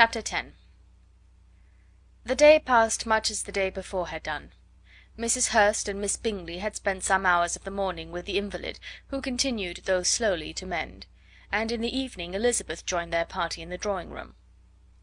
Chapter 0.00 0.22
10 0.22 0.54
The 2.22 2.36
day 2.36 2.60
passed 2.60 3.04
much 3.04 3.32
as 3.32 3.42
the 3.42 3.50
day 3.50 3.68
before 3.68 4.06
had 4.06 4.22
done. 4.22 4.52
Mrs. 5.18 5.48
Hurst 5.48 5.88
and 5.88 6.00
Miss 6.00 6.16
Bingley 6.16 6.58
had 6.58 6.76
spent 6.76 7.02
some 7.02 7.26
hours 7.26 7.56
of 7.56 7.64
the 7.64 7.72
morning 7.72 8.12
with 8.12 8.24
the 8.24 8.38
invalid, 8.38 8.78
who 9.08 9.20
continued, 9.20 9.80
though 9.86 10.04
slowly, 10.04 10.54
to 10.54 10.64
mend; 10.66 11.06
and 11.50 11.72
in 11.72 11.80
the 11.80 11.98
evening 11.98 12.34
Elizabeth 12.34 12.86
joined 12.86 13.12
their 13.12 13.24
party 13.24 13.60
in 13.60 13.70
the 13.70 13.76
drawing 13.76 14.10
room. 14.10 14.36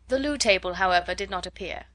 The 0.07 0.17
loo 0.17 0.37
table, 0.37 0.75
however, 0.75 1.13
did 1.13 1.29
not 1.29 1.45
appear. 1.45 1.87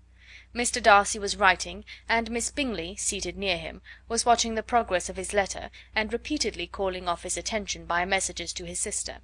Mr. 0.55 0.83
Darcy 0.83 1.19
was 1.19 1.37
writing, 1.37 1.87
and 2.07 2.31
Miss 2.31 2.51
Bingley, 2.51 2.97
seated 2.97 3.39
near 3.39 3.57
him, 3.57 3.81
was 4.09 4.27
watching 4.27 4.57
the 4.57 4.63
progress 4.63 5.09
of 5.09 5.17
his 5.17 5.33
letter, 5.33 5.71
and 5.95 6.13
repeatedly 6.13 6.67
calling 6.67 7.09
off 7.09 7.23
his 7.23 7.39
attention 7.39 7.87
by 7.87 8.05
messages 8.05 8.53
to 8.53 8.67
his 8.67 8.79
sister. 8.79 9.21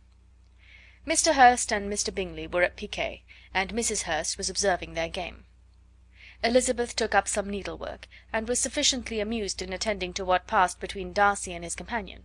Mr. 1.06 1.34
Hurst 1.34 1.72
and 1.72 1.88
Mr. 1.88 2.12
Bingley 2.12 2.48
were 2.48 2.64
at 2.64 2.74
piquet, 2.74 3.22
and 3.54 3.72
Mrs. 3.72 4.02
Hurst 4.02 4.36
was 4.36 4.50
observing 4.50 4.94
their 4.94 5.08
game. 5.08 5.44
Elizabeth 6.42 6.96
took 6.96 7.14
up 7.14 7.28
some 7.28 7.48
needlework, 7.48 8.08
and 8.32 8.48
was 8.48 8.58
sufficiently 8.58 9.20
amused 9.20 9.62
in 9.62 9.72
attending 9.72 10.12
to 10.14 10.24
what 10.24 10.48
passed 10.48 10.80
between 10.80 11.12
Darcy 11.12 11.54
and 11.54 11.62
his 11.62 11.76
companion. 11.76 12.24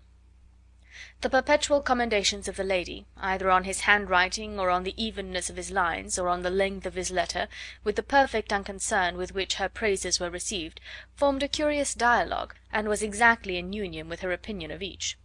The 1.22 1.30
perpetual 1.30 1.82
commendations 1.82 2.48
of 2.48 2.56
the 2.56 2.64
lady, 2.64 3.06
either 3.18 3.52
on 3.52 3.66
his 3.66 3.82
handwriting, 3.82 4.60
or 4.60 4.72
on 4.72 4.84
the 4.84 5.00
evenness 5.02 5.52
of 5.52 5.58
his 5.58 5.70
lines, 5.70 6.18
or 6.18 6.28
on 6.28 6.42
the 6.42 6.50
length 6.50 6.88
of 6.88 6.96
his 6.96 7.12
letter, 7.12 7.48
with 7.84 7.98
the 7.98 8.04
perfect 8.04 8.52
unconcern 8.52 9.16
with 9.16 9.36
which 9.36 9.56
her 9.56 9.70
praises 9.70 10.20
were 10.20 10.32
received, 10.32 10.82
formed 11.16 11.44
a 11.44 11.48
curious 11.48 11.94
dialogue, 11.94 12.56
and 12.74 12.90
was 12.90 13.04
exactly 13.04 13.58
in 13.58 13.74
union 13.74 14.10
with 14.10 14.22
her 14.22 14.32
opinion 14.34 14.72
of 14.72 14.82
each. 14.82 15.20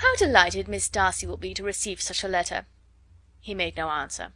"How 0.00 0.14
delighted 0.14 0.68
Miss 0.68 0.88
Darcy 0.88 1.26
will 1.26 1.36
be 1.36 1.52
to 1.54 1.64
receive 1.64 2.00
such 2.00 2.22
a 2.22 2.28
letter!" 2.28 2.66
He 3.40 3.52
made 3.52 3.76
no 3.76 3.90
answer. 3.90 4.32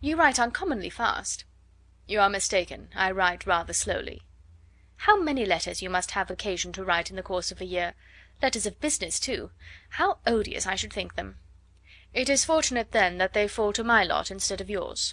"You 0.00 0.16
write 0.16 0.38
uncommonly 0.38 0.88
fast." 0.88 1.44
"You 2.06 2.18
are 2.20 2.30
mistaken, 2.30 2.88
I 2.94 3.10
write 3.10 3.44
rather 3.44 3.74
slowly." 3.74 4.22
"How 5.04 5.20
many 5.20 5.44
letters 5.44 5.82
you 5.82 5.90
must 5.90 6.12
have 6.12 6.30
occasion 6.30 6.72
to 6.72 6.82
write 6.82 7.10
in 7.10 7.16
the 7.16 7.22
course 7.22 7.52
of 7.52 7.60
a 7.60 7.66
year! 7.66 7.92
Letters 8.40 8.64
of 8.64 8.80
business, 8.80 9.20
too! 9.20 9.50
How 9.90 10.18
odious 10.26 10.66
I 10.66 10.76
should 10.76 10.94
think 10.94 11.14
them!" 11.14 11.40
"It 12.14 12.30
is 12.30 12.46
fortunate, 12.46 12.92
then, 12.92 13.18
that 13.18 13.34
they 13.34 13.48
fall 13.48 13.74
to 13.74 13.84
my 13.84 14.02
lot 14.02 14.30
instead 14.30 14.62
of 14.62 14.70
yours." 14.70 15.12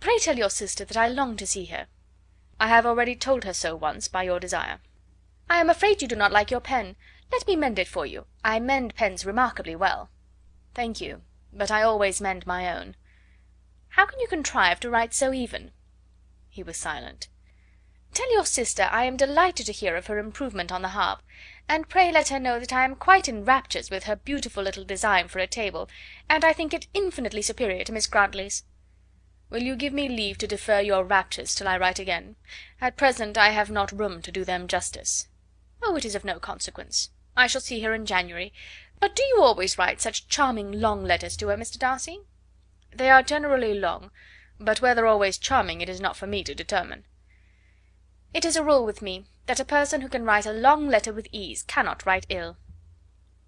"Pray 0.00 0.18
tell 0.18 0.36
your 0.36 0.50
sister 0.50 0.84
that 0.84 0.98
I 0.98 1.08
long 1.08 1.38
to 1.38 1.46
see 1.46 1.64
her." 1.64 1.86
"I 2.60 2.68
have 2.68 2.84
already 2.84 3.16
told 3.16 3.44
her 3.44 3.54
so 3.54 3.74
once, 3.74 4.06
by 4.08 4.24
your 4.24 4.38
desire." 4.38 4.80
"I 5.48 5.60
am 5.60 5.70
afraid 5.70 6.02
you 6.02 6.08
do 6.08 6.14
not 6.14 6.30
like 6.30 6.50
your 6.50 6.60
pen. 6.60 6.96
Let 7.32 7.46
me 7.46 7.56
mend 7.56 7.78
it 7.78 7.88
for 7.88 8.04
you. 8.04 8.26
I 8.44 8.60
mend 8.60 8.94
pens 8.94 9.24
remarkably 9.24 9.74
well." 9.74 10.10
"Thank 10.74 11.00
you, 11.00 11.22
but 11.52 11.70
I 11.70 11.82
always 11.82 12.20
mend 12.20 12.46
my 12.46 12.72
own." 12.72 12.94
"How 13.88 14.06
can 14.06 14.20
you 14.20 14.28
contrive 14.28 14.78
to 14.80 14.90
write 14.90 15.14
so 15.14 15.32
even?" 15.32 15.72
He 16.48 16.62
was 16.62 16.76
silent. 16.76 17.28
"Tell 18.12 18.30
your 18.32 18.44
sister 18.44 18.88
I 18.92 19.04
am 19.04 19.16
delighted 19.16 19.66
to 19.66 19.72
hear 19.72 19.96
of 19.96 20.06
her 20.06 20.18
improvement 20.18 20.70
on 20.70 20.82
the 20.82 20.90
harp, 20.90 21.22
and 21.68 21.88
pray 21.88 22.12
let 22.12 22.28
her 22.28 22.38
know 22.38 22.60
that 22.60 22.72
I 22.72 22.84
am 22.84 22.94
quite 22.94 23.28
in 23.28 23.44
raptures 23.46 23.90
with 23.90 24.04
her 24.04 24.16
beautiful 24.16 24.62
little 24.62 24.84
design 24.84 25.28
for 25.28 25.38
a 25.38 25.46
table, 25.46 25.88
and 26.28 26.44
I 26.44 26.52
think 26.52 26.74
it 26.74 26.86
infinitely 26.92 27.42
superior 27.42 27.82
to 27.84 27.92
Miss 27.92 28.06
Grantley's." 28.06 28.62
"Will 29.48 29.62
you 29.62 29.74
give 29.74 29.94
me 29.94 30.08
leave 30.08 30.36
to 30.38 30.46
defer 30.46 30.80
your 30.80 31.02
raptures 31.02 31.54
till 31.54 31.66
I 31.66 31.78
write 31.78 31.98
again? 31.98 32.36
At 32.80 32.96
present 32.96 33.38
I 33.38 33.50
have 33.50 33.70
not 33.70 33.90
room 33.90 34.20
to 34.22 34.30
do 34.30 34.44
them 34.44 34.68
justice." 34.68 35.28
"Oh, 35.82 35.96
it 35.96 36.04
is 36.04 36.14
of 36.14 36.24
no 36.24 36.38
consequence. 36.38 37.10
I 37.34 37.46
shall 37.46 37.62
see 37.62 37.80
her 37.80 37.94
in 37.94 38.04
January. 38.04 38.52
But 39.00 39.16
do 39.16 39.22
you 39.22 39.42
always 39.42 39.78
write 39.78 40.02
such 40.02 40.28
charming 40.28 40.70
long 40.70 41.02
letters 41.02 41.34
to 41.38 41.48
her, 41.48 41.56
Mr. 41.56 41.78
Darcy?" 41.78 42.20
"They 42.90 43.08
are 43.08 43.22
generally 43.22 43.72
long, 43.72 44.10
but 44.60 44.82
whether 44.82 45.06
always 45.06 45.38
charming 45.38 45.80
it 45.80 45.88
is 45.88 45.98
not 45.98 46.14
for 46.14 46.26
me 46.26 46.44
to 46.44 46.54
determine." 46.54 47.06
"It 48.34 48.44
is 48.44 48.54
a 48.54 48.62
rule 48.62 48.84
with 48.84 49.00
me, 49.00 49.24
that 49.46 49.58
a 49.58 49.64
person 49.64 50.02
who 50.02 50.10
can 50.10 50.26
write 50.26 50.44
a 50.44 50.52
long 50.52 50.90
letter 50.90 51.10
with 51.10 51.26
ease 51.32 51.62
cannot 51.62 52.04
write 52.04 52.26
ill." 52.28 52.58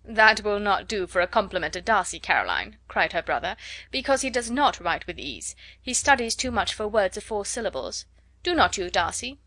"That 0.03 0.41
will 0.41 0.61
not 0.61 0.89
do 0.89 1.07
for 1.07 1.21
a 1.21 1.27
compliment 1.27 1.75
to 1.75 1.83
Darcy, 1.83 2.19
Caroline," 2.19 2.79
cried 2.89 3.13
her 3.13 3.21
brother, 3.21 3.55
"because 3.91 4.23
he 4.23 4.31
does 4.31 4.51
not 4.51 4.81
write 4.81 5.07
with 5.07 5.19
ease; 5.19 5.55
he 5.79 5.93
studies 5.93 6.35
too 6.35 6.51
much 6.51 6.73
for 6.73 6.89
words 6.89 7.19
of 7.19 7.25
four 7.25 7.45
syllables. 7.45 8.07
Do 8.43 8.55
not 8.55 8.79
you, 8.79 8.89
Darcy?" 8.89 9.41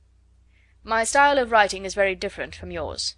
"My 0.83 1.03
style 1.05 1.39
of 1.39 1.49
writing 1.49 1.85
is 1.85 1.95
very 1.95 2.13
different 2.13 2.53
from 2.55 2.69
yours." 2.69 3.15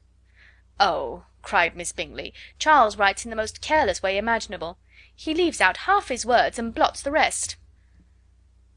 "Oh!" 0.81 1.25
cried 1.41 1.75
Miss 1.75 1.91
Bingley, 1.91 2.33
"Charles 2.57 2.95
writes 2.95 3.25
in 3.25 3.29
the 3.29 3.35
most 3.35 3.59
careless 3.59 4.01
way 4.01 4.17
imaginable. 4.17 4.77
He 5.13 5.33
leaves 5.33 5.59
out 5.59 5.75
half 5.89 6.07
his 6.07 6.25
words 6.25 6.57
and 6.57 6.73
blots 6.73 7.01
the 7.01 7.11
rest." 7.11 7.57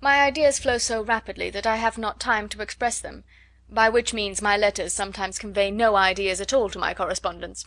"My 0.00 0.20
ideas 0.20 0.58
flow 0.58 0.78
so 0.78 1.00
rapidly 1.00 1.48
that 1.50 1.64
I 1.64 1.76
have 1.76 1.98
not 1.98 2.18
time 2.18 2.48
to 2.48 2.60
express 2.60 2.98
them, 2.98 3.22
by 3.68 3.88
which 3.88 4.12
means 4.12 4.42
my 4.42 4.56
letters 4.56 4.92
sometimes 4.92 5.38
convey 5.38 5.70
no 5.70 5.94
ideas 5.94 6.40
at 6.40 6.52
all 6.52 6.68
to 6.70 6.78
my 6.80 6.92
correspondents." 6.92 7.66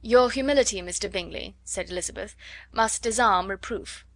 "Your 0.00 0.30
humility, 0.30 0.80
Mr. 0.80 1.12
Bingley," 1.12 1.54
said 1.62 1.90
Elizabeth, 1.90 2.34
"must 2.72 3.02
disarm 3.02 3.48
reproof." 3.48 4.06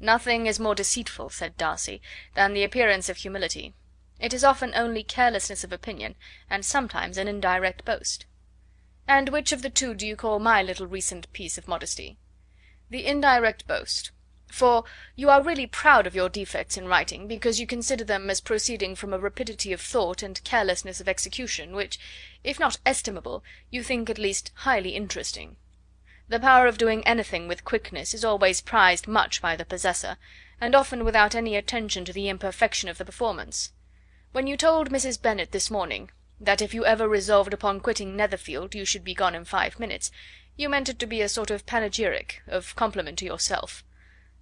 "Nothing 0.00 0.48
is 0.48 0.58
more 0.58 0.74
deceitful," 0.74 1.30
said 1.30 1.56
Darcy, 1.56 2.02
"than 2.34 2.54
the 2.54 2.64
appearance 2.64 3.08
of 3.08 3.18
humility. 3.18 3.72
It 4.18 4.34
is 4.34 4.42
often 4.42 4.74
only 4.74 5.04
carelessness 5.04 5.62
of 5.62 5.72
opinion, 5.72 6.16
and 6.50 6.64
sometimes 6.64 7.16
an 7.18 7.28
indirect 7.28 7.84
boast." 7.84 8.26
"And 9.06 9.28
which 9.28 9.52
of 9.52 9.60
the 9.60 9.68
two 9.68 9.92
do 9.92 10.06
you 10.06 10.16
call 10.16 10.38
my 10.38 10.62
little 10.62 10.86
recent 10.86 11.30
piece 11.34 11.58
of 11.58 11.68
modesty?" 11.68 12.16
"The 12.88 13.04
indirect 13.04 13.66
boast; 13.66 14.12
for 14.50 14.84
you 15.14 15.28
are 15.28 15.42
really 15.42 15.66
proud 15.66 16.06
of 16.06 16.14
your 16.14 16.30
defects 16.30 16.78
in 16.78 16.88
writing, 16.88 17.28
because 17.28 17.60
you 17.60 17.66
consider 17.66 18.02
them 18.02 18.30
as 18.30 18.40
proceeding 18.40 18.96
from 18.96 19.12
a 19.12 19.18
rapidity 19.18 19.74
of 19.74 19.82
thought 19.82 20.22
and 20.22 20.42
carelessness 20.42 21.02
of 21.02 21.08
execution, 21.10 21.74
which, 21.74 21.98
if 22.42 22.58
not 22.58 22.78
estimable, 22.86 23.44
you 23.68 23.82
think 23.82 24.08
at 24.08 24.16
least 24.16 24.52
highly 24.54 24.94
interesting. 24.94 25.58
The 26.30 26.40
power 26.40 26.66
of 26.66 26.78
doing 26.78 27.06
anything 27.06 27.46
with 27.46 27.62
quickness 27.62 28.14
is 28.14 28.24
always 28.24 28.62
prized 28.62 29.06
much 29.06 29.42
by 29.42 29.54
the 29.54 29.66
possessor, 29.66 30.16
and 30.62 30.74
often 30.74 31.04
without 31.04 31.34
any 31.34 31.56
attention 31.56 32.06
to 32.06 32.12
the 32.14 32.30
imperfection 32.30 32.88
of 32.88 32.96
the 32.96 33.04
performance. 33.04 33.70
When 34.32 34.46
you 34.46 34.56
told 34.56 34.88
Mrs. 34.88 35.20
Bennet 35.20 35.52
this 35.52 35.70
morning 35.70 36.10
that 36.40 36.60
if 36.60 36.74
you 36.74 36.84
ever 36.84 37.08
resolved 37.08 37.54
upon 37.54 37.80
quitting 37.80 38.16
Netherfield 38.16 38.74
you 38.74 38.84
should 38.84 39.04
be 39.04 39.14
gone 39.14 39.34
in 39.34 39.44
five 39.44 39.78
minutes, 39.78 40.10
you 40.56 40.68
meant 40.68 40.88
it 40.88 40.98
to 40.98 41.06
be 41.06 41.20
a 41.20 41.28
sort 41.28 41.50
of 41.50 41.66
panegyric, 41.66 42.42
of 42.46 42.76
compliment 42.76 43.18
to 43.18 43.24
yourself. 43.24 43.84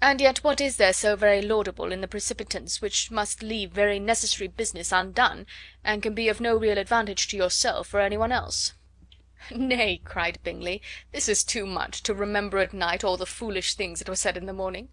And 0.00 0.20
yet 0.20 0.38
what 0.38 0.60
is 0.60 0.78
there 0.78 0.92
so 0.92 1.14
very 1.14 1.40
laudable 1.40 1.92
in 1.92 2.00
the 2.00 2.08
precipitance 2.08 2.82
which 2.82 3.10
must 3.10 3.42
leave 3.42 3.70
very 3.70 3.98
necessary 4.00 4.48
business 4.48 4.90
undone, 4.90 5.46
and 5.84 6.02
can 6.02 6.12
be 6.12 6.28
of 6.28 6.40
no 6.40 6.56
real 6.56 6.76
advantage 6.76 7.28
to 7.28 7.36
yourself 7.36 7.94
or 7.94 8.00
any 8.00 8.16
one 8.16 8.32
else?" 8.32 8.72
"Nay," 9.50 10.00
cried 10.04 10.38
Bingley, 10.42 10.82
"this 11.12 11.28
is 11.28 11.44
too 11.44 11.66
much, 11.66 12.02
to 12.02 12.14
remember 12.14 12.58
at 12.58 12.74
night 12.74 13.04
all 13.04 13.16
the 13.16 13.26
foolish 13.26 13.74
things 13.74 14.00
that 14.00 14.08
were 14.08 14.16
said 14.16 14.36
in 14.36 14.46
the 14.46 14.52
morning. 14.52 14.88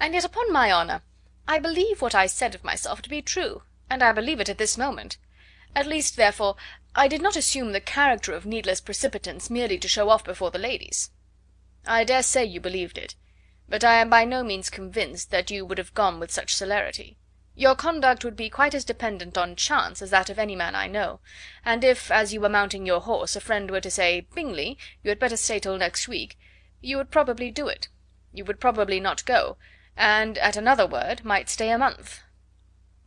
And 0.00 0.14
yet, 0.14 0.24
upon 0.24 0.52
my 0.52 0.72
honour, 0.72 1.02
I 1.46 1.58
believe 1.58 2.00
what 2.00 2.14
I 2.14 2.26
said 2.26 2.54
of 2.54 2.64
myself 2.64 3.02
to 3.02 3.10
be 3.10 3.20
true, 3.20 3.62
and 3.90 4.02
I 4.02 4.12
believe 4.12 4.40
it 4.40 4.48
at 4.48 4.58
this 4.58 4.78
moment. 4.78 5.18
At 5.76 5.86
least, 5.86 6.16
therefore, 6.16 6.56
I 6.96 7.06
did 7.06 7.22
not 7.22 7.36
assume 7.36 7.70
the 7.70 7.80
character 7.80 8.32
of 8.32 8.44
needless 8.44 8.80
precipitance 8.80 9.48
merely 9.48 9.78
to 9.78 9.86
show 9.86 10.10
off 10.10 10.24
before 10.24 10.50
the 10.50 10.58
ladies." 10.58 11.12
"I 11.86 12.02
dare 12.02 12.24
say 12.24 12.44
you 12.44 12.60
believed 12.60 12.98
it, 12.98 13.14
but 13.68 13.84
I 13.84 14.00
am 14.00 14.10
by 14.10 14.24
no 14.24 14.42
means 14.42 14.68
convinced 14.68 15.30
that 15.30 15.48
you 15.48 15.64
would 15.64 15.78
have 15.78 15.94
gone 15.94 16.18
with 16.18 16.32
such 16.32 16.56
celerity. 16.56 17.18
Your 17.54 17.76
conduct 17.76 18.24
would 18.24 18.34
be 18.34 18.50
quite 18.50 18.74
as 18.74 18.84
dependent 18.84 19.38
on 19.38 19.54
chance 19.54 20.02
as 20.02 20.10
that 20.10 20.28
of 20.28 20.40
any 20.40 20.56
man 20.56 20.74
I 20.74 20.88
know; 20.88 21.20
and 21.64 21.84
if, 21.84 22.10
as 22.10 22.32
you 22.32 22.40
were 22.40 22.48
mounting 22.48 22.84
your 22.84 23.02
horse, 23.02 23.36
a 23.36 23.40
friend 23.40 23.70
were 23.70 23.80
to 23.80 23.92
say, 23.92 24.22
'Bingley, 24.22 24.76
you 25.04 25.10
had 25.10 25.20
better 25.20 25.36
stay 25.36 25.60
till 25.60 25.78
next 25.78 26.08
week,' 26.08 26.36
you 26.80 26.96
would 26.96 27.12
probably 27.12 27.52
do 27.52 27.68
it. 27.68 27.86
You 28.32 28.44
would 28.44 28.58
probably 28.58 28.98
not 28.98 29.24
go, 29.24 29.56
and 29.96 30.36
at 30.38 30.56
another 30.56 30.86
word 30.86 31.24
might 31.24 31.48
stay 31.48 31.70
a 31.70 31.78
month. 31.78 32.22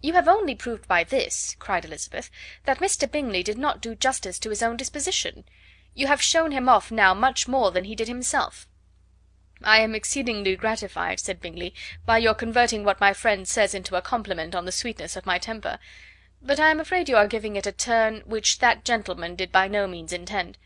"You 0.05 0.11
have 0.15 0.27
only 0.27 0.53
proved 0.53 0.85
by 0.85 1.05
this," 1.05 1.55
cried 1.59 1.85
Elizabeth, 1.85 2.29
"that 2.65 2.79
Mr. 2.79 3.09
Bingley 3.09 3.41
did 3.41 3.57
not 3.57 3.79
do 3.79 3.95
justice 3.95 4.37
to 4.39 4.49
his 4.49 4.61
own 4.61 4.75
disposition. 4.75 5.45
You 5.93 6.07
have 6.07 6.21
shown 6.21 6.51
him 6.51 6.67
off 6.67 6.91
now 6.91 7.13
much 7.13 7.47
more 7.47 7.71
than 7.71 7.85
he 7.85 7.95
did 7.95 8.09
himself." 8.09 8.67
"I 9.63 9.79
am 9.79 9.95
exceedingly 9.95 10.57
gratified," 10.57 11.21
said 11.21 11.39
Bingley, 11.39 11.73
"by 12.05 12.17
your 12.17 12.33
converting 12.33 12.83
what 12.83 12.99
my 12.99 13.13
friend 13.13 13.47
says 13.47 13.73
into 13.73 13.95
a 13.95 14.01
compliment 14.01 14.53
on 14.53 14.65
the 14.65 14.73
sweetness 14.73 15.15
of 15.15 15.25
my 15.25 15.37
temper; 15.39 15.79
but 16.41 16.59
I 16.59 16.69
am 16.69 16.81
afraid 16.81 17.07
you 17.07 17.15
are 17.15 17.25
giving 17.25 17.55
it 17.55 17.65
a 17.65 17.71
turn 17.71 18.23
which 18.25 18.59
that 18.59 18.83
gentleman 18.83 19.37
did 19.37 19.53
by 19.53 19.69
no 19.69 19.87
means 19.87 20.11
intend; 20.11 20.57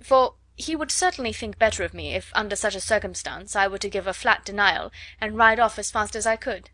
for 0.00 0.34
he 0.56 0.74
would 0.74 0.90
certainly 0.90 1.32
think 1.32 1.56
better 1.56 1.84
of 1.84 1.94
me 1.94 2.16
if 2.16 2.32
under 2.34 2.56
such 2.56 2.74
a 2.74 2.80
circumstance 2.80 3.54
I 3.54 3.68
were 3.68 3.78
to 3.78 3.88
give 3.88 4.08
a 4.08 4.12
flat 4.12 4.44
denial 4.44 4.90
and 5.20 5.38
ride 5.38 5.60
off 5.60 5.78
as 5.78 5.92
fast 5.92 6.16
as 6.16 6.26
I 6.26 6.34
could. 6.34 6.70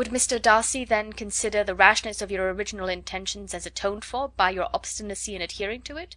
Would 0.00 0.08
Mr. 0.08 0.40
Darcy, 0.40 0.86
then, 0.86 1.12
consider 1.12 1.62
the 1.62 1.74
rashness 1.74 2.22
of 2.22 2.30
your 2.30 2.50
original 2.54 2.88
intentions 2.88 3.52
as 3.52 3.66
atoned 3.66 4.02
for 4.02 4.30
by 4.30 4.48
your 4.48 4.70
obstinacy 4.72 5.36
in 5.36 5.42
adhering 5.42 5.82
to 5.82 5.98
it?" 5.98 6.16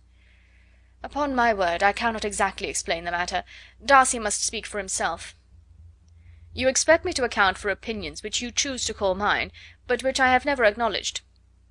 "Upon 1.04 1.36
my 1.36 1.54
word, 1.54 1.84
I 1.84 1.92
cannot 1.92 2.24
exactly 2.24 2.70
explain 2.70 3.04
the 3.04 3.12
matter. 3.12 3.44
Darcy 3.84 4.20
must 4.20 4.42
speak 4.42 4.66
for 4.66 4.78
himself." 4.78 5.36
You 6.54 6.70
expect 6.70 7.04
me 7.04 7.12
to 7.12 7.26
account 7.26 7.58
for 7.58 7.70
opinions 7.70 8.24
which 8.24 8.42
you 8.42 8.52
choose 8.52 8.86
to 8.86 8.94
call 8.94 9.16
mine, 9.16 9.52
but 9.86 10.02
which 10.02 10.18
I 10.18 10.32
have 10.32 10.46
never 10.46 10.64
acknowledged. 10.64 11.20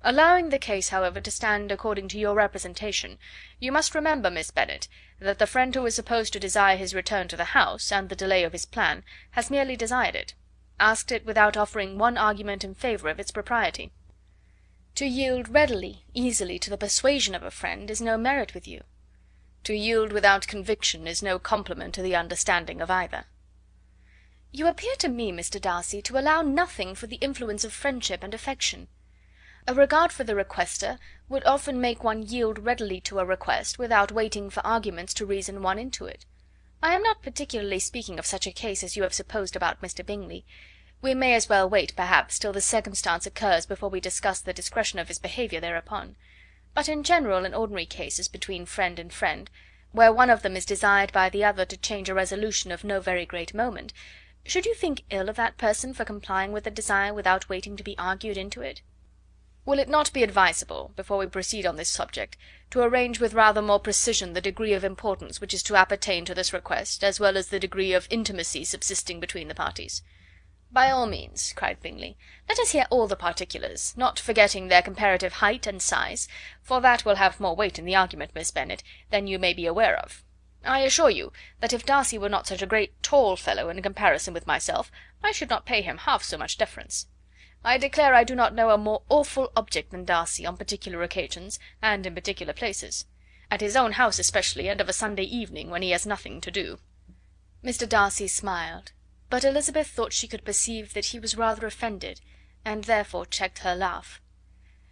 Allowing 0.03 0.49
the 0.49 0.59
case, 0.59 0.89
however, 0.89 1.19
to 1.19 1.31
stand 1.31 1.71
according 1.71 2.09
to 2.09 2.19
your 2.19 2.35
representation, 2.35 3.17
you 3.57 3.71
must 3.71 3.95
remember, 3.95 4.29
Miss 4.29 4.51
Bennet, 4.51 4.87
that 5.17 5.39
the 5.39 5.47
friend 5.47 5.73
who 5.73 5.83
is 5.87 5.95
supposed 5.95 6.31
to 6.33 6.39
desire 6.39 6.77
his 6.77 6.93
return 6.93 7.27
to 7.29 7.35
the 7.35 7.55
house, 7.57 7.91
and 7.91 8.09
the 8.09 8.15
delay 8.15 8.43
of 8.43 8.53
his 8.53 8.67
plan, 8.67 9.03
has 9.31 9.49
merely 9.49 9.75
desired 9.75 10.15
it 10.15 10.35
asked 10.83 11.13
it 11.13 11.25
without 11.25 11.55
offering 11.55 11.97
one 11.97 12.17
argument 12.17 12.61
in 12.61 12.75
favour 12.75 13.07
of 13.07 13.17
its 13.17 13.31
propriety. 13.31 13.89
To 14.95 15.05
yield 15.05 15.47
readily, 15.47 16.03
easily, 16.13 16.59
to 16.59 16.69
the 16.69 16.77
persuasion 16.77 17.33
of 17.33 17.41
a 17.41 17.51
friend 17.51 17.89
is 17.89 18.01
no 18.01 18.17
merit 18.17 18.53
with 18.53 18.67
you. 18.67 18.83
To 19.63 19.73
yield 19.73 20.11
without 20.11 20.45
conviction 20.45 21.07
is 21.07 21.23
no 21.23 21.39
compliment 21.39 21.95
to 21.95 22.01
the 22.01 22.17
understanding 22.17 22.81
of 22.81 22.91
either. 22.91 23.23
You 24.51 24.67
appear 24.67 24.95
to 24.97 25.07
me, 25.07 25.31
Mr. 25.31 25.59
Darcy, 25.59 26.01
to 26.01 26.19
allow 26.19 26.41
nothing 26.41 26.95
for 26.95 27.07
the 27.07 27.21
influence 27.27 27.63
of 27.63 27.71
friendship 27.71 28.21
and 28.21 28.33
affection. 28.33 28.89
A 29.65 29.73
regard 29.73 30.11
for 30.11 30.25
the 30.25 30.35
requester 30.35 30.99
would 31.29 31.45
often 31.45 31.79
make 31.79 32.03
one 32.03 32.23
yield 32.23 32.59
readily 32.59 32.99
to 33.01 33.19
a 33.19 33.25
request 33.25 33.79
without 33.79 34.11
waiting 34.11 34.49
for 34.49 34.67
arguments 34.67 35.13
to 35.13 35.25
reason 35.25 35.61
one 35.63 35.79
into 35.79 36.05
it. 36.05 36.25
I 36.83 36.93
am 36.93 37.01
not 37.01 37.23
particularly 37.23 37.79
speaking 37.79 38.19
of 38.19 38.25
such 38.25 38.45
a 38.45 38.51
case 38.51 38.83
as 38.83 38.97
you 38.97 39.03
have 39.03 39.13
supposed 39.13 39.55
about 39.55 39.81
Mr. 39.81 40.05
Bingley. 40.05 40.45
We 41.03 41.13
may 41.13 41.33
as 41.33 41.49
well 41.49 41.69
wait, 41.69 41.93
perhaps, 41.97 42.39
till 42.39 42.53
the 42.53 42.61
circumstance 42.61 43.25
occurs 43.25 43.65
before 43.65 43.89
we 43.89 43.99
discuss 43.99 44.39
the 44.39 44.53
discretion 44.53 44.99
of 44.99 45.09
his 45.09 45.19
behaviour 45.19 45.59
thereupon. 45.59 46.15
But 46.73 46.87
in 46.87 47.03
general 47.03 47.43
and 47.43 47.53
ordinary 47.53 47.85
cases 47.85 48.29
between 48.29 48.65
friend 48.65 48.97
and 48.97 49.11
friend, 49.11 49.49
where 49.91 50.13
one 50.13 50.29
of 50.29 50.43
them 50.43 50.55
is 50.55 50.63
desired 50.63 51.11
by 51.11 51.29
the 51.29 51.43
other 51.43 51.65
to 51.65 51.75
change 51.75 52.07
a 52.07 52.13
resolution 52.13 52.71
of 52.71 52.85
no 52.85 53.01
very 53.01 53.25
great 53.25 53.53
moment, 53.53 53.91
should 54.45 54.65
you 54.65 54.73
think 54.73 55.03
ill 55.09 55.27
of 55.27 55.35
that 55.35 55.57
person 55.57 55.93
for 55.93 56.05
complying 56.05 56.53
with 56.53 56.63
the 56.63 56.71
desire 56.71 57.13
without 57.13 57.49
waiting 57.49 57.75
to 57.75 57.83
be 57.83 57.97
argued 57.97 58.37
into 58.37 58.61
it? 58.61 58.81
Will 59.65 59.79
it 59.79 59.89
not 59.89 60.13
be 60.13 60.23
advisable, 60.23 60.93
before 60.95 61.17
we 61.17 61.25
proceed 61.25 61.65
on 61.65 61.75
this 61.75 61.89
subject, 61.89 62.37
to 62.69 62.79
arrange 62.79 63.19
with 63.19 63.33
rather 63.33 63.61
more 63.61 63.81
precision 63.81 64.31
the 64.31 64.39
degree 64.39 64.71
of 64.71 64.85
importance 64.85 65.41
which 65.41 65.53
is 65.53 65.63
to 65.63 65.75
appertain 65.75 66.23
to 66.23 66.33
this 66.33 66.53
request, 66.53 67.03
as 67.03 67.19
well 67.19 67.35
as 67.35 67.49
the 67.49 67.59
degree 67.59 67.91
of 67.91 68.07
intimacy 68.09 68.63
subsisting 68.63 69.19
between 69.19 69.49
the 69.49 69.53
parties?" 69.53 70.01
"By 70.73 70.89
all 70.89 71.05
means," 71.05 71.53
cried 71.55 71.79
Bingley. 71.83 72.17
"Let 72.49 72.57
us 72.57 72.71
hear 72.71 72.87
all 72.89 73.05
the 73.05 73.15
particulars, 73.15 73.93
not 73.95 74.17
forgetting 74.17 74.69
their 74.69 74.81
comparative 74.81 75.33
height 75.33 75.67
and 75.67 75.79
size, 75.79 76.27
for 76.63 76.81
that 76.81 77.05
will 77.05 77.17
have 77.17 77.39
more 77.39 77.55
weight 77.55 77.77
in 77.77 77.85
the 77.85 77.95
argument, 77.95 78.33
Miss 78.33 78.49
Bennet, 78.49 78.81
than 79.11 79.27
you 79.27 79.37
may 79.37 79.53
be 79.53 79.67
aware 79.67 79.95
of. 79.95 80.23
I 80.65 80.79
assure 80.79 81.11
you 81.11 81.31
that 81.59 81.73
if 81.73 81.85
Darcy 81.85 82.17
were 82.17 82.27
not 82.27 82.47
such 82.47 82.63
a 82.63 82.65
great 82.65 83.03
tall 83.03 83.35
fellow 83.35 83.69
in 83.69 83.83
comparison 83.83 84.33
with 84.33 84.47
myself, 84.47 84.91
I 85.21 85.31
should 85.31 85.51
not 85.51 85.67
pay 85.67 85.83
him 85.83 85.99
half 85.99 86.23
so 86.23 86.39
much 86.39 86.57
deference. 86.57 87.05
I 87.63 87.77
declare 87.77 88.15
I 88.15 88.23
do 88.23 88.33
not 88.33 88.55
know 88.55 88.71
a 88.71 88.77
more 88.79 89.03
awful 89.09 89.51
object 89.55 89.91
than 89.91 90.05
Darcy 90.05 90.43
on 90.43 90.57
particular 90.57 91.03
occasions, 91.03 91.59
and 91.83 92.03
in 92.03 92.15
particular 92.15 92.51
places; 92.51 93.05
at 93.51 93.61
his 93.61 93.75
own 93.75 93.91
house 93.91 94.17
especially, 94.17 94.69
and 94.69 94.81
of 94.81 94.89
a 94.89 94.93
Sunday 94.93 95.25
evening, 95.25 95.69
when 95.69 95.83
he 95.83 95.91
has 95.91 96.07
nothing 96.07 96.41
to 96.41 96.49
do." 96.49 96.79
Mr. 97.63 97.87
Darcy 97.87 98.27
smiled, 98.27 98.91
but 99.33 99.43
Elizabeth 99.43 99.87
thought 99.87 100.13
she 100.13 100.27
could 100.27 100.45
perceive 100.45 100.93
that 100.93 101.05
he 101.05 101.17
was 101.19 101.35
rather 101.35 101.65
offended, 101.65 102.21
and 102.63 102.83
therefore 102.83 103.25
checked 103.25 103.57
her 103.57 103.73
laugh. 103.73 104.21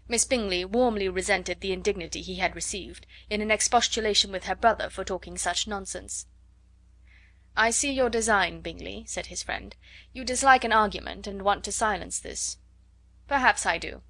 Miss 0.07 0.25
Bingley 0.25 0.65
warmly 0.65 1.07
resented 1.07 1.61
the 1.61 1.71
indignity 1.71 2.23
he 2.23 2.37
had 2.37 2.55
received, 2.55 3.05
in 3.29 3.39
an 3.41 3.51
expostulation 3.51 4.31
with 4.31 4.45
her 4.45 4.55
brother 4.55 4.89
for 4.89 5.03
talking 5.03 5.37
such 5.37 5.67
nonsense. 5.67 6.25
"I 7.55 7.69
see 7.69 7.91
your 7.91 8.09
design, 8.09 8.61
Bingley," 8.61 9.03
said 9.05 9.27
his 9.27 9.43
friend. 9.43 9.75
"You 10.11 10.25
dislike 10.25 10.63
an 10.63 10.73
argument, 10.73 11.27
and 11.27 11.43
want 11.43 11.63
to 11.65 11.71
silence 11.71 12.17
this. 12.19 12.57
Perhaps 13.27 13.67
I 13.67 13.77
do. 13.77 14.01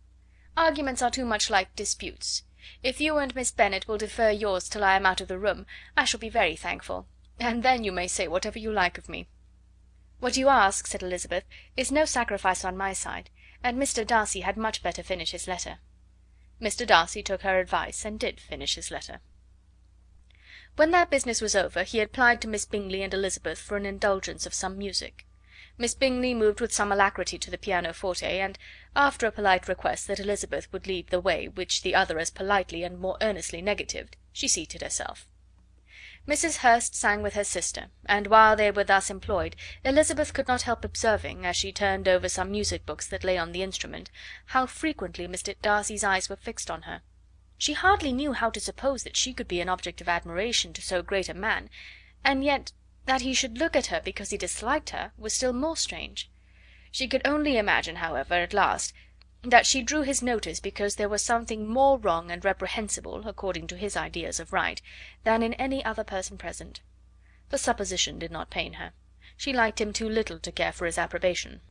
Arguments 0.56 1.02
are 1.02 1.12
too 1.12 1.26
much 1.26 1.50
like 1.50 1.76
disputes. 1.76 2.44
If 2.82 3.02
you 3.02 3.18
and 3.18 3.36
Miss 3.36 3.52
Bennet 3.52 3.86
will 3.86 3.98
defer 3.98 4.30
yours 4.30 4.70
till 4.70 4.86
I 4.86 4.96
am 4.96 5.06
out 5.06 5.20
of 5.20 5.28
the 5.28 5.38
room, 5.38 5.66
I 5.98 6.06
shall 6.06 6.22
be 6.22 6.30
very 6.30 6.56
thankful, 6.56 7.10
and 7.38 7.64
then 7.64 7.84
you 7.84 7.92
may 7.92 8.08
say 8.08 8.30
whatever 8.30 8.58
you 8.58 8.72
like 8.72 8.98
of 8.98 9.10
me." 9.10 9.28
"What 10.22 10.38
you 10.38 10.50
ask," 10.50 10.86
said 10.86 11.02
Elizabeth, 11.02 11.46
"is 11.76 11.92
no 11.92 12.06
sacrifice 12.06 12.64
on 12.64 12.78
my 12.78 12.94
side, 12.94 13.32
and 13.64 13.76
Mr. 13.82 14.06
Darcy 14.06 14.42
had 14.42 14.56
much 14.56 14.84
better 14.84 15.02
finish 15.02 15.32
his 15.32 15.48
letter." 15.48 15.80
Mr. 16.62 16.86
Darcy 16.86 17.24
took 17.24 17.42
her 17.42 17.60
advice, 17.60 18.06
and 18.06 18.20
did 18.20 18.40
finish 18.40 18.76
his 18.76 18.92
letter. 18.92 19.22
When 20.76 20.92
that 20.92 21.10
business 21.10 21.42
was 21.42 21.56
over, 21.56 21.82
he 21.82 22.00
applied 22.00 22.40
to 22.42 22.48
Miss 22.48 22.66
Bingley 22.66 23.02
and 23.02 23.12
Elizabeth 23.16 23.58
for 23.60 23.78
an 23.78 23.86
indulgence 23.88 24.46
of 24.46 24.54
some 24.54 24.78
music. 24.78 25.26
Miss 25.76 25.96
Bingley 25.96 26.36
moved 26.36 26.62
with 26.62 26.72
some 26.72 26.92
alacrity 26.92 27.40
to 27.40 27.50
the 27.50 27.58
pianoforte, 27.58 28.40
and, 28.40 28.60
after 28.96 29.26
a 29.26 29.32
polite 29.32 29.68
request 29.68 30.06
that 30.06 30.20
Elizabeth 30.20 30.72
would 30.72 30.86
lead 30.86 31.08
the 31.08 31.20
way, 31.20 31.48
which 31.48 31.82
the 31.82 31.96
other 31.96 32.20
as 32.20 32.30
politely 32.30 32.84
and 32.84 33.00
more 33.00 33.18
earnestly 33.22 33.60
negatived, 33.60 34.18
she 34.32 34.48
seated 34.48 34.84
herself. 34.84 35.26
Mrs. 36.28 36.58
Hurst 36.58 36.94
sang 36.94 37.24
with 37.24 37.34
her 37.34 37.44
sister, 37.44 37.88
and 38.06 38.28
while 38.28 38.56
they 38.56 38.70
were 38.70 38.84
thus 38.84 39.10
employed, 39.10 39.56
Elizabeth 39.84 40.34
could 40.34 40.48
not 40.48 40.62
help 40.62 40.86
observing, 40.86 41.46
as 41.46 41.56
she 41.56 41.72
turned 41.72 42.08
over 42.08 42.30
some 42.30 42.52
music 42.52 42.86
books 42.86 43.08
that 43.08 43.24
lay 43.24 43.38
on 43.38 43.52
the 43.52 43.64
instrument, 43.64 44.12
how 44.48 44.68
frequently 44.68 45.28
Mr. 45.28 45.56
Darcy's 45.62 46.04
eyes 46.04 46.30
were 46.30 46.36
fixed 46.36 46.70
on 46.70 46.84
her. 46.84 47.02
She 47.58 47.74
hardly 47.74 48.14
knew 48.14 48.34
how 48.34 48.52
to 48.52 48.60
suppose 48.60 49.04
that 49.04 49.18
she 49.18 49.34
could 49.34 49.48
be 49.48 49.62
an 49.62 49.70
object 49.70 50.00
of 50.00 50.08
admiration 50.08 50.74
to 50.74 50.82
so 50.82 51.02
great 51.02 51.28
a 51.28 51.34
man, 51.34 51.70
and 52.24 52.44
yet 52.44 52.72
that 53.08 53.22
he 53.22 53.34
should 53.34 53.58
look 53.58 53.76
at 53.76 53.88
her 53.88 54.00
because 54.00 54.30
he 54.30 54.38
disliked 54.38 54.92
her 54.92 55.14
was 55.18 55.34
still 55.34 55.54
more 55.54 55.76
strange. 55.76 56.30
She 56.92 57.08
could 57.08 57.22
only 57.26 57.58
imagine, 57.58 57.96
however, 57.96 58.36
at 58.36 58.54
last, 58.54 58.94
that 59.44 59.66
she 59.66 59.82
drew 59.82 60.02
his 60.02 60.22
notice 60.22 60.60
because 60.60 60.96
there 60.96 61.10
was 61.10 61.22
something 61.22 61.68
more 61.68 61.98
wrong 61.98 62.30
and 62.30 62.46
reprehensible, 62.46 63.28
according 63.28 63.68
to 63.68 63.78
his 63.78 63.98
ideas 63.98 64.40
of 64.40 64.54
right, 64.54 64.82
than 65.24 65.42
in 65.42 65.54
any 65.56 65.84
other 65.84 66.04
person 66.04 66.38
present. 66.38 66.82
The 67.50 67.58
supposition 67.58 68.20
did 68.20 68.32
not 68.32 68.50
pain 68.50 68.74
her. 68.74 68.94
She 69.36 69.52
liked 69.52 69.82
him 69.82 69.94
too 69.94 70.08
little 70.08 70.40
to 70.40 70.52
care 70.52 70.72
for 70.72 70.86
his 70.86 70.98
approbation. 70.98 71.62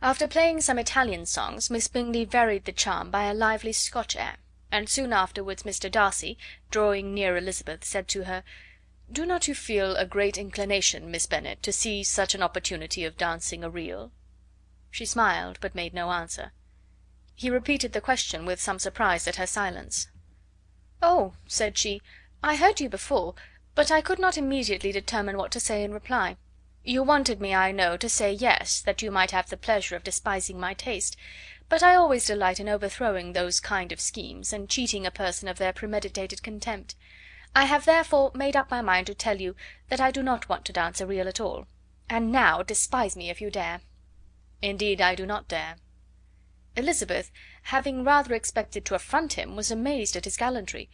After 0.00 0.28
playing 0.28 0.60
some 0.60 0.78
Italian 0.78 1.26
songs, 1.26 1.68
Miss 1.68 1.88
Bingley 1.88 2.24
varied 2.24 2.64
the 2.64 2.72
charm 2.72 3.10
by 3.10 3.24
a 3.24 3.34
lively 3.34 3.72
Scotch 3.72 4.16
air, 4.16 4.36
and 4.70 4.88
soon 4.88 5.12
afterwards 5.12 5.64
Mr. 5.64 5.90
Darcy, 5.90 6.38
drawing 6.70 7.12
near 7.12 7.36
Elizabeth, 7.36 7.84
said 7.84 8.08
to 8.08 8.24
her 8.24 8.44
do 9.12 9.26
not 9.26 9.48
you 9.48 9.56
feel 9.56 9.96
a 9.96 10.06
great 10.06 10.38
inclination, 10.38 11.10
Miss 11.10 11.26
Bennet, 11.26 11.64
to 11.64 11.72
seize 11.72 12.08
such 12.08 12.32
an 12.36 12.44
opportunity 12.44 13.04
of 13.04 13.16
dancing 13.16 13.64
a 13.64 13.68
reel?" 13.68 14.12
She 14.88 15.04
smiled, 15.04 15.58
but 15.60 15.74
made 15.74 15.92
no 15.92 16.12
answer. 16.12 16.52
He 17.40 17.48
repeated 17.48 17.94
the 17.94 18.02
question 18.02 18.44
with 18.44 18.60
some 18.60 18.78
surprise 18.78 19.26
at 19.26 19.36
her 19.36 19.46
silence. 19.46 20.08
"Oh!" 21.00 21.32
said 21.46 21.78
she, 21.78 22.02
"I 22.44 22.56
heard 22.56 22.80
you 22.80 22.90
before, 22.90 23.34
but 23.74 23.90
I 23.90 24.02
could 24.02 24.18
not 24.18 24.36
immediately 24.36 24.92
determine 24.92 25.38
what 25.38 25.50
to 25.52 25.58
say 25.58 25.82
in 25.82 25.94
reply. 25.94 26.36
You 26.84 27.02
wanted 27.02 27.40
me, 27.40 27.54
I 27.54 27.72
know, 27.72 27.96
to 27.96 28.10
say 28.10 28.30
yes, 28.30 28.82
that 28.82 29.00
you 29.00 29.10
might 29.10 29.30
have 29.30 29.48
the 29.48 29.56
pleasure 29.56 29.96
of 29.96 30.04
despising 30.04 30.60
my 30.60 30.74
taste; 30.74 31.16
but 31.70 31.82
I 31.82 31.94
always 31.94 32.26
delight 32.26 32.60
in 32.60 32.68
overthrowing 32.68 33.32
those 33.32 33.58
kind 33.58 33.90
of 33.90 34.02
schemes, 34.02 34.52
and 34.52 34.68
cheating 34.68 35.06
a 35.06 35.10
person 35.10 35.48
of 35.48 35.56
their 35.56 35.72
premeditated 35.72 36.42
contempt. 36.42 36.94
I 37.56 37.64
have 37.64 37.86
therefore 37.86 38.32
made 38.34 38.54
up 38.54 38.70
my 38.70 38.82
mind 38.82 39.06
to 39.06 39.14
tell 39.14 39.40
you 39.40 39.56
that 39.88 39.98
I 39.98 40.10
do 40.10 40.22
not 40.22 40.50
want 40.50 40.66
to 40.66 40.74
dance 40.74 41.00
a 41.00 41.06
reel 41.06 41.26
at 41.26 41.40
all. 41.40 41.68
And 42.06 42.30
now 42.30 42.62
despise 42.62 43.16
me 43.16 43.30
if 43.30 43.40
you 43.40 43.50
dare." 43.50 43.80
"Indeed 44.60 45.00
I 45.00 45.14
do 45.14 45.24
not 45.24 45.48
dare." 45.48 45.76
Elizabeth, 46.80 47.30
having 47.64 48.04
rather 48.04 48.32
expected 48.32 48.86
to 48.86 48.94
affront 48.94 49.34
him, 49.34 49.54
was 49.54 49.70
amazed 49.70 50.16
at 50.16 50.24
his 50.24 50.38
gallantry; 50.38 50.88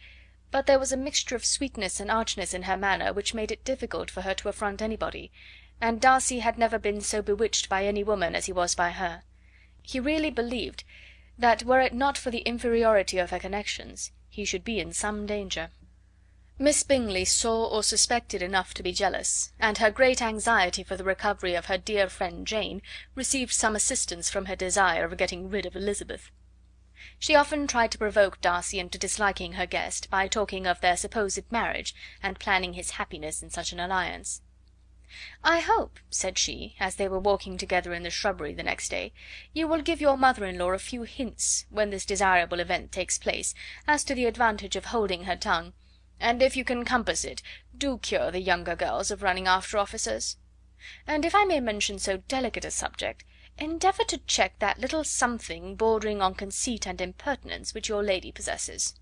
but 0.51 0.65
there 0.65 0.77
was 0.77 0.91
a 0.91 0.97
mixture 0.97 1.33
of 1.33 1.45
sweetness 1.45 2.01
and 2.01 2.11
archness 2.11 2.53
in 2.53 2.63
her 2.63 2.75
manner 2.75 3.13
which 3.13 3.33
made 3.33 3.53
it 3.53 3.63
difficult 3.63 4.11
for 4.11 4.23
her 4.23 4.33
to 4.33 4.49
affront 4.49 4.81
anybody, 4.81 5.31
and 5.79 6.01
Darcy 6.01 6.39
had 6.39 6.57
never 6.57 6.77
been 6.77 6.99
so 6.99 7.21
bewitched 7.21 7.69
by 7.69 7.85
any 7.85 8.03
woman 8.03 8.35
as 8.35 8.47
he 8.47 8.51
was 8.51 8.75
by 8.75 8.91
her. 8.91 9.23
He 9.81 9.97
really 9.97 10.29
believed 10.29 10.83
that 11.37 11.63
were 11.63 11.79
it 11.79 11.93
not 11.93 12.17
for 12.17 12.31
the 12.31 12.39
inferiority 12.39 13.17
of 13.17 13.29
her 13.29 13.39
connections, 13.39 14.11
he 14.27 14.43
should 14.43 14.65
be 14.65 14.81
in 14.81 14.91
some 14.91 15.25
danger. 15.25 15.69
Miss 16.59 16.81
Bingley 16.81 17.23
saw 17.23 17.67
or 17.67 17.83
suspected 17.83 18.41
enough 18.41 18.73
to 18.73 18.81
be 18.81 18.91
jealous, 18.91 19.53
and 19.59 19.77
her 19.77 19.91
great 19.91 20.23
anxiety 20.23 20.81
for 20.81 20.97
the 20.97 21.03
recovery 21.03 21.53
of 21.53 21.65
her 21.67 21.77
dear 21.77 22.09
friend 22.09 22.47
Jane 22.47 22.81
received 23.13 23.53
some 23.53 23.75
assistance 23.75 24.31
from 24.31 24.45
her 24.45 24.55
desire 24.55 25.05
of 25.05 25.17
getting 25.17 25.51
rid 25.51 25.67
of 25.67 25.75
Elizabeth. 25.75 26.31
She 27.19 27.35
often 27.35 27.67
tried 27.67 27.91
to 27.91 27.99
provoke 27.99 28.41
Darcy 28.41 28.79
into 28.79 28.97
disliking 28.97 29.53
her 29.53 29.67
guest 29.67 30.09
by 30.09 30.27
talking 30.27 30.65
of 30.65 30.81
their 30.81 30.97
supposed 30.97 31.51
marriage, 31.51 31.93
and 32.23 32.39
planning 32.39 32.73
his 32.73 32.91
happiness 32.91 33.43
in 33.43 33.51
such 33.51 33.71
an 33.71 33.79
alliance. 33.79 34.41
"I 35.43 35.59
hope," 35.59 35.99
said 36.09 36.39
she, 36.39 36.75
as 36.79 36.95
they 36.95 37.07
were 37.07 37.19
walking 37.19 37.59
together 37.59 37.93
in 37.93 38.01
the 38.01 38.09
shrubbery 38.09 38.55
the 38.55 38.63
next 38.63 38.89
day, 38.89 39.13
"you 39.53 39.67
will 39.67 39.83
give 39.83 40.01
your 40.01 40.17
mother 40.17 40.43
in 40.43 40.57
law 40.57 40.71
a 40.71 40.79
few 40.79 41.03
hints, 41.03 41.67
when 41.69 41.91
this 41.91 42.03
desirable 42.03 42.59
event 42.59 42.91
takes 42.91 43.19
place, 43.19 43.53
as 43.87 44.03
to 44.05 44.15
the 44.15 44.25
advantage 44.25 44.75
of 44.75 44.85
holding 44.85 45.25
her 45.25 45.35
tongue 45.35 45.73
and 46.19 46.41
if 46.41 46.57
you 46.57 46.65
can 46.65 46.83
compass 46.83 47.23
it, 47.23 47.41
do 47.77 47.97
cure 47.99 48.31
the 48.31 48.39
younger 48.39 48.75
girls 48.75 49.11
of 49.11 49.21
running 49.21 49.47
after 49.47 49.77
officers." 49.77 50.37
and 51.05 51.25
if 51.25 51.33
I 51.33 51.45
may 51.45 51.59
mention 51.59 51.99
so 51.99 52.17
delicate 52.17 52.65
a 52.65 52.71
subject, 52.71 53.23
endeavour 53.57 54.03
to 54.05 54.17
check 54.19 54.59
that 54.59 54.79
little 54.79 55.03
something 55.03 55.75
bordering 55.75 56.21
on 56.21 56.35
conceit 56.35 56.85
and 56.85 57.01
impertinence 57.01 57.73
which 57.73 57.89
your 57.89 58.03
lady 58.03 58.31
possesses." 58.31 58.93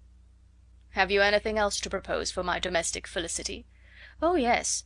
"Have 0.92 1.12
you 1.12 1.22
anything 1.22 1.58
else 1.58 1.80
to 1.82 1.90
propose 1.90 2.32
for 2.32 2.44
my 2.44 2.60
domestic 2.60 3.08
felicity?" 3.08 3.66
"Oh, 4.22 4.36
yes. 4.36 4.84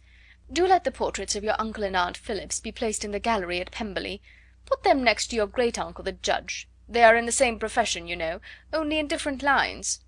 Do 0.52 0.66
let 0.66 0.84
the 0.84 0.92
portraits 0.92 1.36
of 1.36 1.44
your 1.44 1.60
uncle 1.60 1.84
and 1.84 1.96
aunt 1.96 2.18
Phillips 2.18 2.60
be 2.60 2.72
placed 2.72 3.06
in 3.06 3.12
the 3.12 3.20
gallery 3.20 3.62
at 3.62 3.72
Pemberley. 3.72 4.22
Put 4.66 4.84
them 4.84 5.04
next 5.04 5.28
to 5.28 5.36
your 5.36 5.48
great 5.48 5.78
uncle 5.78 6.04
the 6.04 6.14
Judge; 6.14 6.68
they 6.88 7.04
are 7.04 7.16
in 7.16 7.28
the 7.28 7.32
same 7.32 7.60
profession, 7.60 8.08
you 8.08 8.16
know, 8.16 8.42
only 8.74 8.98
in 8.98 9.08
different 9.08 9.44
lines. 9.44 10.00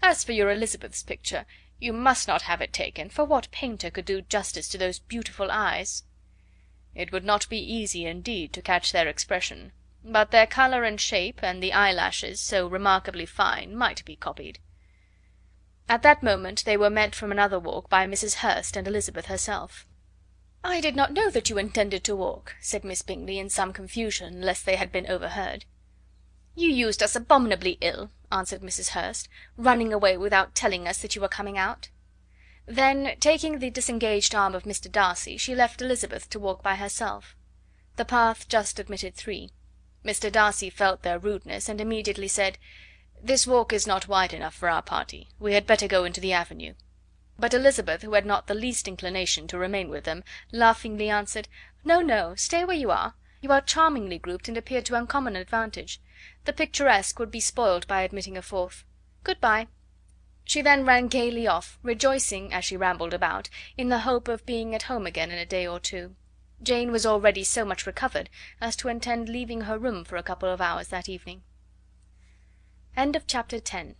As 0.00 0.22
for 0.22 0.32
your 0.32 0.50
Elizabeth's 0.52 1.02
picture, 1.02 1.44
you 1.80 1.92
must 1.92 2.26
not 2.26 2.42
have 2.42 2.60
it 2.60 2.72
taken, 2.72 3.08
for 3.08 3.24
what 3.24 3.48
painter 3.52 3.88
could 3.88 4.04
do 4.04 4.20
justice 4.20 4.68
to 4.68 4.76
those 4.76 4.98
beautiful 4.98 5.48
eyes?" 5.48 6.02
"It 6.92 7.12
would 7.12 7.22
not 7.24 7.48
be 7.48 7.58
easy, 7.60 8.04
indeed, 8.04 8.52
to 8.54 8.62
catch 8.62 8.90
their 8.90 9.06
expression, 9.06 9.70
but 10.02 10.32
their 10.32 10.44
colour 10.48 10.82
and 10.82 11.00
shape, 11.00 11.40
and 11.40 11.62
the 11.62 11.72
eyelashes, 11.72 12.40
so 12.40 12.66
remarkably 12.66 13.26
fine, 13.26 13.76
might 13.76 14.04
be 14.04 14.16
copied." 14.16 14.58
At 15.88 16.02
that 16.02 16.20
moment 16.20 16.64
they 16.64 16.76
were 16.76 16.90
met 16.90 17.14
from 17.14 17.30
another 17.30 17.60
walk 17.60 17.88
by 17.88 18.08
Mrs. 18.08 18.38
Hurst 18.42 18.76
and 18.76 18.88
Elizabeth 18.88 19.26
herself. 19.26 19.86
"I 20.64 20.80
did 20.80 20.96
not 20.96 21.12
know 21.12 21.30
that 21.30 21.48
you 21.48 21.58
intended 21.58 22.02
to 22.06 22.16
walk," 22.16 22.56
said 22.60 22.82
Miss 22.82 23.02
Bingley, 23.02 23.38
in 23.38 23.50
some 23.50 23.72
confusion, 23.72 24.42
lest 24.42 24.66
they 24.66 24.74
had 24.74 24.90
been 24.90 25.06
overheard. 25.06 25.64
"You 26.60 26.70
used 26.70 27.04
us 27.04 27.14
abominably 27.14 27.78
ill," 27.80 28.10
answered 28.32 28.62
Mrs. 28.62 28.88
Hurst, 28.88 29.28
"running 29.56 29.92
away 29.92 30.16
without 30.16 30.56
telling 30.56 30.88
us 30.88 30.98
that 31.02 31.14
you 31.14 31.20
were 31.20 31.28
coming 31.28 31.56
out." 31.56 31.88
Then, 32.66 33.14
taking 33.20 33.60
the 33.60 33.70
disengaged 33.70 34.34
arm 34.34 34.56
of 34.56 34.64
Mr. 34.64 34.90
Darcy, 34.90 35.36
she 35.36 35.54
left 35.54 35.80
Elizabeth 35.80 36.28
to 36.30 36.40
walk 36.40 36.60
by 36.64 36.74
herself. 36.74 37.36
The 37.94 38.04
path 38.04 38.48
just 38.48 38.80
admitted 38.80 39.14
three. 39.14 39.52
Mr. 40.04 40.32
Darcy 40.32 40.68
felt 40.68 41.04
their 41.04 41.20
rudeness, 41.20 41.68
and 41.68 41.80
immediately 41.80 42.26
said: 42.26 42.58
"This 43.22 43.46
walk 43.46 43.72
is 43.72 43.86
not 43.86 44.08
wide 44.08 44.32
enough 44.32 44.54
for 44.56 44.68
our 44.68 44.82
party; 44.82 45.28
we 45.38 45.54
had 45.54 45.64
better 45.64 45.86
go 45.86 46.02
into 46.02 46.20
the 46.20 46.32
avenue." 46.32 46.74
But 47.38 47.54
Elizabeth, 47.54 48.02
who 48.02 48.14
had 48.14 48.26
not 48.26 48.48
the 48.48 48.54
least 48.54 48.88
inclination 48.88 49.46
to 49.46 49.58
remain 49.58 49.90
with 49.90 50.02
them, 50.02 50.24
laughingly 50.50 51.08
answered: 51.08 51.46
"No, 51.84 52.00
no, 52.00 52.34
stay 52.34 52.64
where 52.64 52.76
you 52.76 52.90
are. 52.90 53.14
You 53.40 53.52
are 53.52 53.60
charmingly 53.60 54.18
grouped, 54.18 54.48
and 54.48 54.56
appear 54.56 54.82
to 54.82 54.94
uncommon 54.94 55.36
advantage. 55.36 56.00
The 56.44 56.52
picturesque 56.52 57.18
would 57.18 57.30
be 57.30 57.40
spoiled 57.40 57.86
by 57.86 58.02
admitting 58.02 58.36
a 58.36 58.42
fourth. 58.42 58.84
Good 59.22 59.40
bye." 59.40 59.68
She 60.44 60.62
then 60.62 60.84
ran 60.84 61.08
gaily 61.08 61.46
off, 61.46 61.78
rejoicing, 61.82 62.52
as 62.52 62.64
she 62.64 62.76
rambled 62.76 63.14
about, 63.14 63.48
in 63.76 63.90
the 63.90 64.00
hope 64.00 64.28
of 64.28 64.46
being 64.46 64.74
at 64.74 64.84
home 64.84 65.06
again 65.06 65.30
in 65.30 65.38
a 65.38 65.46
day 65.46 65.66
or 65.66 65.78
two. 65.78 66.16
Jane 66.62 66.90
was 66.90 67.06
already 67.06 67.44
so 67.44 67.64
much 67.64 67.86
recovered 67.86 68.30
as 68.60 68.74
to 68.76 68.88
intend 68.88 69.28
leaving 69.28 69.62
her 69.62 69.78
room 69.78 70.04
for 70.04 70.16
a 70.16 70.22
couple 70.22 70.48
of 70.48 70.60
hours 70.60 70.88
that 70.88 71.08
evening. 71.08 71.42
Chapter 73.26 73.56
11. 73.56 73.94